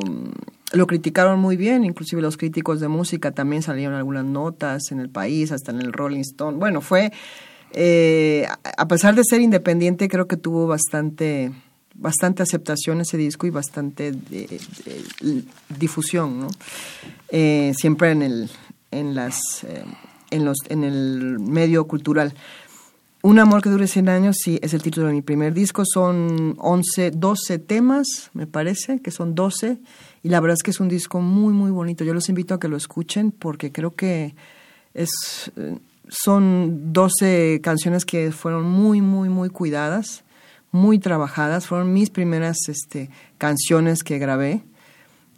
criticaron 0.87 1.39
muy 1.39 1.55
bien, 1.55 1.83
inclusive 1.83 2.21
los 2.21 2.35
críticos 2.35 2.79
de 2.79 2.87
música 2.87 3.31
también 3.31 3.61
salieron 3.61 3.93
algunas 3.93 4.25
notas 4.25 4.91
en 4.91 4.99
el 4.99 5.09
país, 5.09 5.51
hasta 5.51 5.71
en 5.71 5.81
el 5.81 5.93
Rolling 5.93 6.21
Stone. 6.21 6.57
Bueno, 6.57 6.81
fue, 6.81 7.11
eh, 7.73 8.47
a- 8.77 8.87
pesar 8.87 9.13
de 9.15 9.23
ser 9.23 9.41
independiente, 9.41 10.07
creo 10.07 10.27
que 10.27 10.37
tuvo 10.37 10.67
bastante 10.67 11.51
bastante 11.97 12.43
aceptación 12.43 12.99
ese 12.99 13.15
disco 13.15 13.47
y 13.47 13.51
bastante 13.51 14.13
difusión, 15.79 16.41
¿no? 16.41 16.47
Eh, 17.29 17.73
siempre 17.77 18.11
en 18.11 18.21
el 18.21 18.49
en 18.91 19.15
las 19.15 19.63
eh, 19.63 19.83
en 20.31 20.43
los 20.43 20.57
en 20.69 20.83
el 20.83 21.39
medio 21.39 21.87
cultural. 21.87 22.33
Un 23.25 23.39
amor 23.39 23.63
que 23.63 23.71
dure 23.71 23.87
100 23.87 24.07
años, 24.07 24.37
sí, 24.39 24.59
es 24.61 24.75
el 24.75 24.83
título 24.83 25.07
de 25.07 25.13
mi 25.13 25.23
primer 25.23 25.51
disco. 25.51 25.81
Son 25.83 26.53
11, 26.59 27.09
12 27.09 27.57
temas, 27.57 28.29
me 28.33 28.45
parece, 28.45 29.01
que 29.01 29.09
son 29.09 29.33
12. 29.33 29.79
Y 30.21 30.29
la 30.29 30.39
verdad 30.39 30.53
es 30.53 30.61
que 30.61 30.69
es 30.69 30.79
un 30.79 30.89
disco 30.89 31.21
muy, 31.21 31.51
muy 31.51 31.71
bonito. 31.71 32.03
Yo 32.03 32.13
los 32.13 32.29
invito 32.29 32.53
a 32.53 32.59
que 32.59 32.67
lo 32.67 32.77
escuchen 32.77 33.31
porque 33.31 33.71
creo 33.71 33.95
que 33.95 34.35
es, 34.93 35.09
eh, 35.55 35.79
son 36.07 36.93
12 36.93 37.61
canciones 37.63 38.05
que 38.05 38.31
fueron 38.31 38.65
muy, 38.65 39.01
muy, 39.01 39.27
muy 39.27 39.49
cuidadas, 39.49 40.23
muy 40.71 40.99
trabajadas. 40.99 41.65
Fueron 41.65 41.93
mis 41.93 42.11
primeras 42.11 42.57
este, 42.67 43.09
canciones 43.39 44.03
que 44.03 44.19
grabé. 44.19 44.61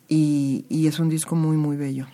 Y, 0.10 0.66
y 0.68 0.88
es 0.88 1.00
un 1.00 1.08
disco 1.08 1.38
muy, 1.38 1.56
muy 1.56 1.78
bello. 1.78 2.06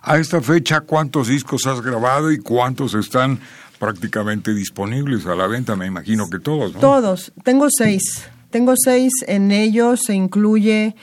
A 0.00 0.16
esta 0.16 0.40
fecha, 0.40 0.80
¿cuántos 0.80 1.28
discos 1.28 1.66
has 1.66 1.82
grabado 1.82 2.32
y 2.32 2.38
cuántos 2.38 2.94
están 2.94 3.40
prácticamente 3.82 4.54
disponibles 4.54 5.26
a 5.26 5.34
la 5.34 5.48
venta? 5.48 5.74
Me 5.74 5.86
imagino 5.86 6.30
que 6.30 6.38
todos. 6.38 6.72
Todos. 6.74 7.32
Tengo 7.42 7.66
seis. 7.68 8.22
Tengo 8.50 8.74
seis. 8.76 9.10
En 9.26 9.50
ellos 9.50 10.02
se 10.06 10.14
incluye 10.14 10.94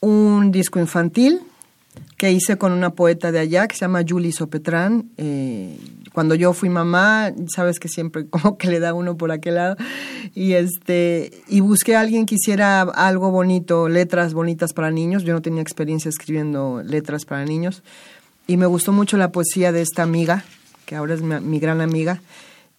un 0.00 0.52
disco 0.52 0.78
infantil 0.78 1.40
que 2.18 2.30
hice 2.30 2.58
con 2.58 2.72
una 2.72 2.90
poeta 2.90 3.32
de 3.32 3.38
allá 3.38 3.66
que 3.66 3.76
se 3.76 3.80
llama 3.80 4.02
Julie 4.06 4.32
Sopetrán. 4.32 5.08
Eh, 5.16 5.78
cuando 6.12 6.34
yo 6.34 6.52
fui 6.52 6.68
mamá, 6.68 7.32
sabes 7.46 7.78
que 7.78 7.88
siempre 7.88 8.26
como 8.30 8.58
que 8.58 8.68
le 8.68 8.78
da 8.78 8.92
uno 8.92 9.16
por 9.16 9.32
aquel 9.32 9.54
lado. 9.54 9.76
Y 10.34 10.52
este 10.52 11.30
y 11.48 11.60
busqué 11.60 11.96
a 11.96 12.00
alguien 12.00 12.26
que 12.26 12.34
hiciera 12.34 12.82
algo 12.82 13.30
bonito, 13.30 13.88
letras 13.88 14.34
bonitas 14.34 14.74
para 14.74 14.90
niños. 14.90 15.22
Yo 15.22 15.32
no 15.32 15.40
tenía 15.40 15.62
experiencia 15.62 16.10
escribiendo 16.10 16.82
letras 16.84 17.24
para 17.24 17.46
niños. 17.46 17.82
Y 18.46 18.58
me 18.58 18.66
gustó 18.66 18.92
mucho 18.92 19.16
la 19.16 19.32
poesía 19.32 19.72
de 19.72 19.80
esta 19.80 20.02
amiga, 20.02 20.44
que 20.88 20.96
ahora 20.96 21.12
es 21.12 21.20
mi, 21.20 21.60
gran 21.60 21.82
amiga. 21.82 22.22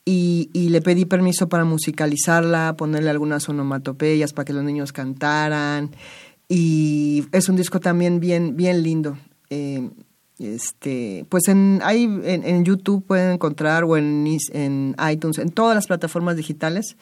Y, 0.04 0.50
y, 0.52 0.70
le 0.70 0.82
pedí 0.82 1.06
permiso 1.06 1.48
para 1.48 1.64
musicalizarla, 1.64 2.74
ponerle 2.76 3.12
algunas 3.12 3.48
onomatopeyas 3.48 4.34
para 4.34 4.46
que 4.46 4.54
los 4.54 4.64
niños 4.64 4.92
cantaran. 4.92 5.92
Y 6.48 7.26
es 7.32 7.50
un 7.50 7.56
disco 7.56 7.80
también 7.80 8.20
bien, 8.20 8.58
bien 8.58 8.82
lindo. 8.82 9.20
Eh, 9.52 9.88
este, 10.40 11.28
pues 11.30 11.50
en, 11.50 11.82
hay, 11.84 12.06
en, 12.06 12.44
en 12.44 12.66
YouTube 12.66 13.06
pueden 13.06 13.34
encontrar 13.34 13.84
o 13.84 13.96
en, 13.96 14.26
en 14.54 14.96
iTunes, 15.12 15.38
en 15.38 15.52
todas 15.52 15.76
las 15.76 15.86
plataformas 15.86 16.36
digitales 16.36 16.98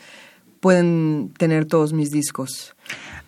pueden 0.60 1.32
tener 1.38 1.65
todos 1.65 1.93
mis 1.93 2.12
discos. 2.12 2.76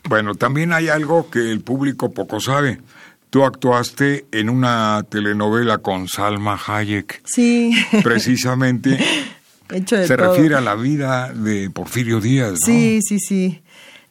Bueno, 0.03 0.35
también 0.35 0.73
hay 0.73 0.89
algo 0.89 1.29
que 1.29 1.51
el 1.51 1.61
público 1.61 2.11
poco 2.11 2.41
sabe. 2.41 2.81
Tú 3.29 3.43
actuaste 3.43 4.25
en 4.31 4.49
una 4.49 5.03
telenovela 5.09 5.77
con 5.77 6.07
Salma 6.07 6.59
Hayek. 6.67 7.21
Sí, 7.25 7.73
Precisamente 8.03 8.97
he 9.71 9.77
hecho 9.77 9.97
de 9.97 10.07
se 10.07 10.17
todo. 10.17 10.33
refiere 10.33 10.55
a 10.55 10.61
la 10.61 10.75
vida 10.75 11.31
de 11.33 11.69
Porfirio 11.69 12.19
Díaz, 12.19 12.53
¿no? 12.53 12.65
Sí, 12.65 13.01
sí, 13.03 13.19
sí. 13.19 13.61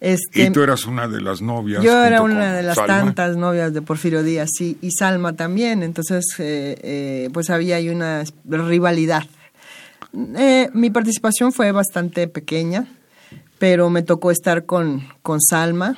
Este, 0.00 0.44
Y 0.44 0.50
tú 0.50 0.62
eras 0.62 0.87
una 0.87 1.09
de 1.09 1.20
las 1.20 1.42
novias. 1.42 1.83
Yo 1.83 2.04
era 2.04 2.22
una 2.22 2.54
de 2.54 2.62
las 2.62 2.76
Salma. 2.76 2.98
tantas 3.07 3.37
novias 3.37 3.74
de 3.74 3.83
Porfirio 3.83 4.22
Díaz, 4.22 4.48
sí, 4.57 4.78
y 4.81 4.92
Salma 4.92 5.33
también, 5.35 5.83
entonces 5.83 6.24
eh, 6.38 6.76
eh, 6.83 7.31
pues 7.33 7.50
había 7.50 7.76
ahí 7.76 7.88
una 7.88 8.22
rivalidad. 8.48 9.24
Eh, 10.37 10.70
mi 10.72 10.90
participación 10.90 11.52
fue 11.52 11.72
bastante 11.72 12.28
pequeña, 12.28 12.87
pero 13.59 13.90
me 13.90 14.02
tocó 14.04 14.31
estar 14.31 14.64
con, 14.66 15.02
con 15.22 15.40
Salma 15.40 15.96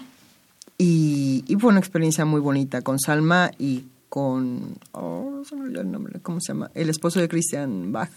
y, 0.82 1.44
y 1.46 1.56
fue 1.56 1.68
una 1.68 1.78
experiencia 1.78 2.24
muy 2.24 2.40
bonita 2.40 2.80
con 2.80 2.98
Salma 2.98 3.50
y 3.58 3.84
con, 4.08 4.78
oh, 4.92 5.42
el 5.52 5.92
nombre, 5.92 6.20
¿cómo 6.20 6.40
se 6.40 6.54
llama? 6.54 6.70
El 6.72 6.88
esposo 6.88 7.20
de 7.20 7.28
Christian 7.28 7.92
Bach. 7.92 8.08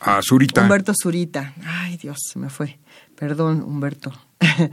A 0.00 0.22
Zurita. 0.22 0.62
Humberto 0.62 0.94
Zurita. 0.94 1.52
Ay, 1.62 1.98
Dios, 1.98 2.16
se 2.32 2.38
me 2.38 2.48
fue. 2.48 2.78
Perdón, 3.16 3.62
Humberto. 3.62 4.14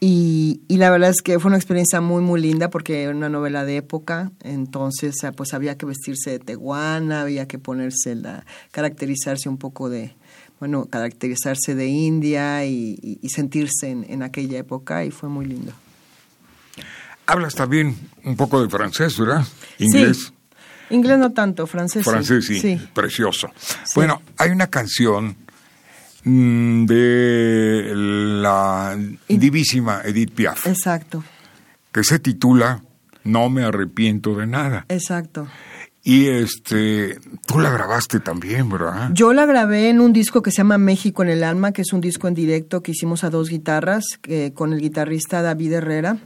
y, 0.00 0.60
y 0.68 0.76
la 0.76 0.90
verdad 0.90 1.08
es 1.08 1.22
que 1.22 1.38
fue 1.38 1.48
una 1.48 1.56
experiencia 1.56 2.02
muy, 2.02 2.22
muy 2.22 2.42
linda 2.42 2.68
porque 2.68 3.02
era 3.02 3.16
una 3.16 3.30
novela 3.30 3.64
de 3.64 3.78
época. 3.78 4.30
Entonces, 4.42 5.24
ah, 5.24 5.32
pues 5.32 5.54
había 5.54 5.78
que 5.78 5.86
vestirse 5.86 6.32
de 6.32 6.38
teguana, 6.38 7.22
había 7.22 7.48
que 7.48 7.58
ponerse 7.58 8.14
la. 8.14 8.44
caracterizarse 8.72 9.48
un 9.48 9.56
poco 9.56 9.88
de. 9.88 10.14
Bueno, 10.60 10.84
caracterizarse 10.84 11.74
de 11.74 11.86
India 11.86 12.66
y 12.66 13.18
sentirse 13.30 13.88
en, 13.88 14.04
en 14.06 14.22
aquella 14.22 14.58
época 14.58 15.02
y 15.06 15.10
fue 15.10 15.30
muy 15.30 15.46
lindo. 15.46 15.72
Hablas 17.26 17.54
también 17.54 17.96
un 18.24 18.36
poco 18.36 18.62
de 18.62 18.68
francés, 18.68 19.18
¿verdad? 19.18 19.44
Inglés. 19.78 20.18
Sí. 20.18 20.32
Inglés 20.90 21.18
no 21.18 21.32
tanto, 21.32 21.66
francés. 21.66 22.04
sí. 22.04 22.10
Francés, 22.10 22.46
sí. 22.46 22.60
Sí. 22.60 22.80
Precioso. 22.92 23.48
Bueno, 23.94 24.20
hay 24.36 24.50
una 24.50 24.66
canción 24.66 25.36
mm, 26.24 26.84
de 26.84 27.92
la 27.94 28.98
divísima 29.28 30.02
Edith 30.04 30.32
Piaf 30.34 30.66
Exacto, 30.66 31.24
que 31.92 32.04
se 32.04 32.18
titula 32.18 32.82
No 33.24 33.48
me 33.48 33.64
arrepiento 33.64 34.34
de 34.36 34.46
nada. 34.46 34.84
exacto. 34.88 35.48
Y 36.04 36.26
este, 36.26 37.20
tú 37.46 37.60
la 37.60 37.70
grabaste 37.70 38.18
también, 38.18 38.68
¿verdad? 38.68 39.10
Yo 39.14 39.32
la 39.32 39.46
grabé 39.46 39.88
en 39.88 40.00
un 40.00 40.12
disco 40.12 40.42
que 40.42 40.50
se 40.50 40.56
llama 40.58 40.76
México 40.76 41.22
en 41.22 41.28
el 41.28 41.44
Alma, 41.44 41.70
que 41.70 41.82
es 41.82 41.92
un 41.92 42.00
disco 42.00 42.26
en 42.26 42.34
directo 42.34 42.82
que 42.82 42.90
hicimos 42.90 43.22
a 43.22 43.30
dos 43.30 43.48
guitarras 43.48 44.02
que- 44.20 44.52
con 44.52 44.72
el 44.72 44.80
guitarrista 44.80 45.42
David 45.42 45.74
Herrera 45.74 46.16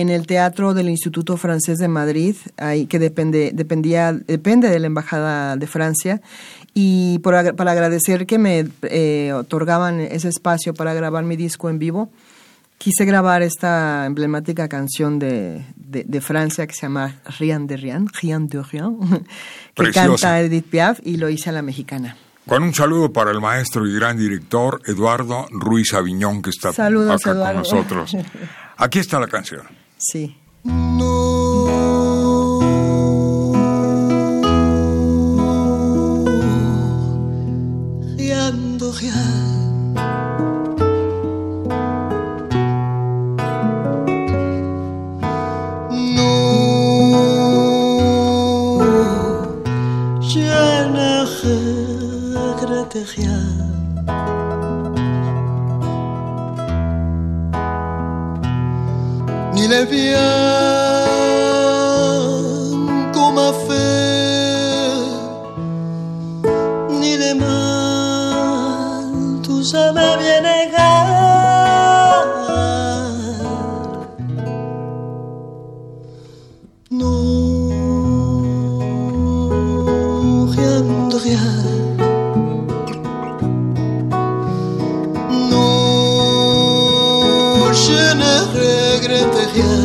en 0.00 0.08
el 0.08 0.26
Teatro 0.26 0.74
del 0.74 0.88
Instituto 0.88 1.36
Francés 1.36 1.78
de 1.78 1.86
Madrid, 1.86 2.34
ahí 2.56 2.86
que 2.86 2.98
depende, 2.98 3.52
dependía, 3.54 4.12
depende 4.12 4.68
de 4.68 4.80
la 4.80 4.88
Embajada 4.88 5.56
de 5.56 5.68
Francia. 5.68 6.20
Y 6.74 7.20
por 7.20 7.54
para 7.54 7.70
agradecer 7.70 8.26
que 8.26 8.38
me 8.38 8.66
eh, 8.82 9.32
otorgaban 9.32 10.00
ese 10.00 10.28
espacio 10.28 10.74
para 10.74 10.94
grabar 10.94 11.22
mi 11.22 11.36
disco 11.36 11.70
en 11.70 11.78
vivo, 11.78 12.10
quise 12.76 13.04
grabar 13.04 13.42
esta 13.42 14.04
emblemática 14.06 14.66
canción 14.68 15.20
de, 15.20 15.64
de, 15.76 16.02
de 16.02 16.20
Francia 16.20 16.66
que 16.66 16.74
se 16.74 16.82
llama 16.82 17.20
Rien 17.38 17.68
de 17.68 17.76
Rien, 17.76 18.08
Rien 18.20 18.48
de 18.48 18.64
Rien, 18.64 18.98
que 18.98 19.22
Preciosa. 19.74 20.08
canta 20.08 20.40
Edith 20.40 20.66
Piaf 20.66 20.98
y 21.04 21.18
lo 21.18 21.28
hice 21.28 21.50
a 21.50 21.52
la 21.52 21.62
mexicana. 21.62 22.16
Con 22.48 22.64
un 22.64 22.74
saludo 22.74 23.12
para 23.12 23.30
el 23.30 23.40
maestro 23.40 23.86
y 23.86 23.94
gran 23.94 24.18
director 24.18 24.82
Eduardo 24.86 25.46
Ruiz 25.52 25.94
Aviñón, 25.94 26.42
que 26.42 26.50
está 26.50 26.72
Saludos, 26.72 27.20
acá 27.22 27.30
Eduardo. 27.30 27.62
con 27.62 27.62
nosotros. 27.62 28.16
Aquí 28.76 28.98
está 28.98 29.20
la 29.20 29.28
canción. 29.28 29.62
Sí. 30.06 30.36
Je 87.86 88.14
ne. 88.14 89.83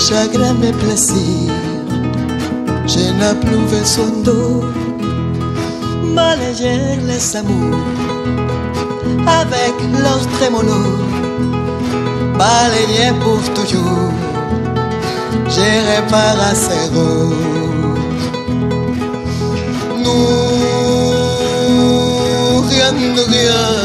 Mes 0.00 0.06
chagrins, 0.06 0.54
mes 0.54 0.72
plaisirs. 0.72 1.52
Je 2.86 2.98
n'ai 3.18 3.34
plus 3.40 3.62
besoin 3.70 4.10
d'eau, 4.24 4.64
balayer 6.14 6.96
les 7.06 7.36
amours 7.36 7.78
avec 9.26 9.74
los 10.04 10.22
trémolos, 10.36 10.98
balayer 12.38 13.12
pour 13.22 13.42
toujours. 13.54 14.12
Je 15.48 15.68
repars 15.90 16.40
à 16.50 16.54
zéro. 16.54 17.08
Non, 20.04 20.22
rien 22.68 22.92
rien. 23.28 23.79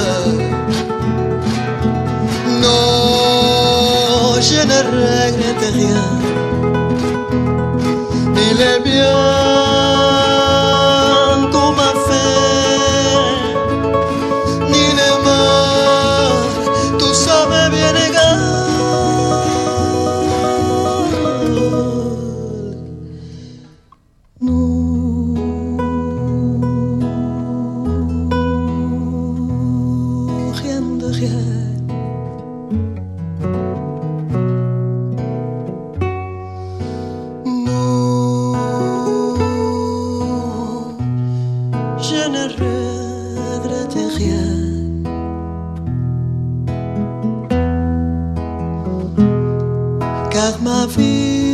got 50.35 50.61
my 50.61 50.85
feet. 50.87 51.44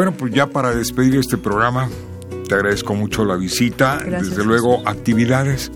Bueno, 0.00 0.14
pues 0.16 0.32
ya 0.32 0.46
para 0.46 0.74
despedir 0.74 1.16
este 1.16 1.36
programa, 1.36 1.90
te 2.48 2.54
agradezco 2.54 2.94
mucho 2.94 3.22
la 3.26 3.36
visita. 3.36 3.98
Gracias, 3.98 4.30
Desde 4.30 4.46
luego, 4.46 4.80
actividades. 4.86 5.70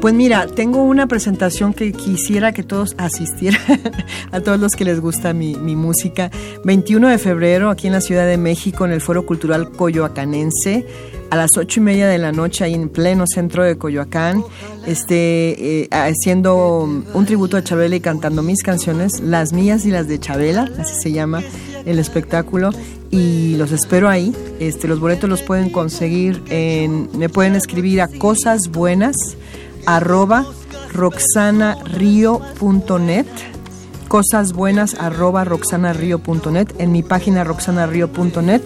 Pues 0.00 0.14
mira, 0.14 0.48
tengo 0.48 0.82
una 0.82 1.06
presentación 1.06 1.72
que 1.72 1.92
quisiera 1.92 2.50
que 2.50 2.64
todos 2.64 2.96
asistieran, 2.98 3.62
a 4.32 4.40
todos 4.40 4.58
los 4.58 4.72
que 4.72 4.84
les 4.84 4.98
gusta 4.98 5.32
mi, 5.32 5.54
mi, 5.54 5.76
música. 5.76 6.32
21 6.64 7.06
de 7.06 7.18
febrero, 7.18 7.70
aquí 7.70 7.86
en 7.86 7.92
la 7.92 8.00
Ciudad 8.00 8.26
de 8.26 8.36
México, 8.36 8.84
en 8.84 8.90
el 8.90 9.00
Foro 9.00 9.24
Cultural 9.24 9.70
Coyoacanense, 9.70 10.84
a 11.30 11.36
las 11.36 11.50
ocho 11.56 11.78
y 11.78 11.84
media 11.84 12.08
de 12.08 12.18
la 12.18 12.32
noche, 12.32 12.64
ahí 12.64 12.74
en 12.74 12.88
pleno 12.88 13.26
centro 13.32 13.62
de 13.62 13.78
Coyoacán, 13.78 14.42
este, 14.88 15.82
eh, 15.82 15.88
haciendo 15.92 16.82
un 17.14 17.26
tributo 17.26 17.56
a 17.56 17.62
Chabela 17.62 17.94
y 17.94 18.00
cantando 18.00 18.42
mis 18.42 18.60
canciones, 18.64 19.20
las 19.20 19.52
mías 19.52 19.86
y 19.86 19.92
las 19.92 20.08
de 20.08 20.18
Chabela, 20.18 20.68
así 20.80 20.94
se 21.00 21.12
llama 21.12 21.42
el 21.86 21.98
espectáculo 21.98 22.70
y 23.10 23.56
los 23.56 23.72
espero 23.72 24.08
ahí. 24.08 24.34
Este, 24.60 24.88
los 24.88 25.00
boletos 25.00 25.28
los 25.28 25.42
pueden 25.42 25.68
conseguir 25.70 26.42
en, 26.48 27.10
me 27.16 27.28
pueden 27.28 27.54
escribir 27.54 28.00
a 28.00 28.08
cosas 28.08 28.70
buenas 28.70 29.36
arroba 29.86 30.46
roxanario.net 30.92 33.26
cosas 34.12 34.52
buenas 34.52 34.94
arroba 34.94 35.42
roxanario.net 35.42 36.68
en 36.78 36.92
mi 36.92 37.02
página 37.02 37.44
roxanario.net 37.44 38.60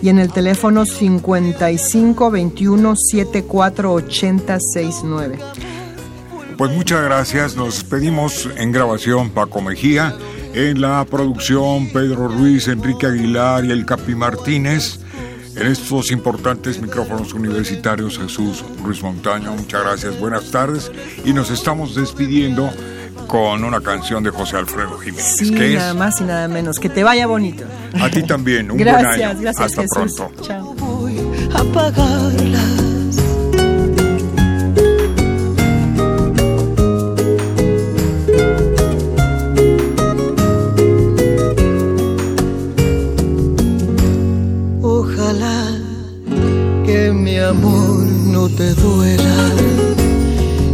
y 0.00 0.08
en 0.08 0.18
el 0.18 0.32
teléfono 0.32 0.86
55 0.86 2.30
21 2.30 2.94
74 2.96 3.92
80 3.92 4.58
69. 4.58 5.38
Pues 6.56 6.70
muchas 6.70 7.02
gracias, 7.02 7.56
nos 7.56 7.74
despedimos 7.74 8.48
en 8.56 8.72
grabación 8.72 9.28
Paco 9.28 9.60
Mejía, 9.60 10.16
en 10.56 10.80
la 10.80 11.04
producción 11.04 11.90
Pedro 11.92 12.28
Ruiz, 12.28 12.66
Enrique 12.68 13.06
Aguilar 13.06 13.66
y 13.66 13.72
el 13.72 13.84
Capi 13.84 14.14
Martínez. 14.14 14.98
En 15.54 15.66
estos 15.66 16.10
importantes 16.10 16.80
micrófonos 16.80 17.34
universitarios, 17.34 18.18
Jesús 18.18 18.64
Ruiz 18.82 19.02
Montaño, 19.02 19.52
muchas 19.52 19.82
gracias, 19.82 20.18
buenas 20.18 20.50
tardes 20.50 20.90
y 21.24 21.34
nos 21.34 21.50
estamos 21.50 21.94
despidiendo 21.94 22.70
con 23.26 23.64
una 23.64 23.82
canción 23.82 24.24
de 24.24 24.30
José 24.30 24.56
Alfredo 24.56 24.98
Jiménez. 24.98 25.36
Sí, 25.36 25.50
que 25.52 25.74
nada 25.74 25.90
es, 25.90 25.96
más 25.96 26.20
y 26.22 26.24
nada 26.24 26.48
menos. 26.48 26.78
Que 26.78 26.88
te 26.88 27.04
vaya 27.04 27.26
bonito. 27.26 27.64
A 28.00 28.08
ti 28.08 28.22
también, 28.22 28.70
un 28.70 28.78
gracias, 28.78 29.16
buen 29.16 29.28
año. 29.28 29.40
Gracias, 29.40 29.60
Hasta 29.60 29.82
Jesús. 29.82 30.14
pronto. 30.16 30.42
Chao. 30.42 30.74
Voy 30.74 31.18
a 31.52 32.75
te 48.56 48.72
duela 48.74 49.52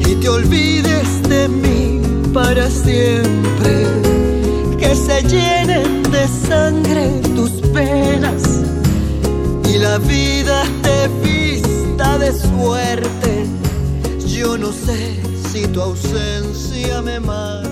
y 0.06 0.14
te 0.14 0.28
olvides 0.28 1.22
de 1.28 1.48
mí 1.48 2.00
para 2.32 2.70
siempre. 2.70 3.86
Que 4.78 4.94
se 4.94 5.22
llenen 5.22 6.02
de 6.04 6.28
sangre 6.48 7.20
tus 7.34 7.50
penas 7.72 8.42
y 9.68 9.78
la 9.78 9.98
vida 9.98 10.62
te 10.82 11.08
vista 11.28 12.18
de 12.18 12.32
suerte. 12.32 13.46
Yo 14.26 14.56
no 14.56 14.72
sé 14.72 15.20
si 15.50 15.66
tu 15.68 15.80
ausencia 15.80 17.02
me 17.02 17.18
mate, 17.18 17.71